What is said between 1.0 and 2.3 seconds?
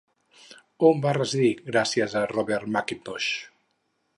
va residir gràcies a